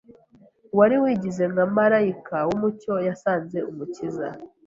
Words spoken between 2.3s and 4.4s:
w’umucyo yasanze Umukiza,